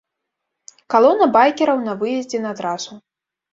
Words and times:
Калона 0.93 1.27
байкераў 1.37 1.85
на 1.87 1.93
выездзе 2.01 2.43
на 2.49 2.57
трасу. 2.63 2.93